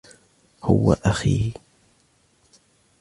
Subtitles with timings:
[0.63, 1.53] هو أخي.